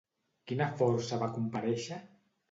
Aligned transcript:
Quina 0.51 0.69
força 0.79 1.19
va 1.25 1.27
comparèixer? 1.35 1.99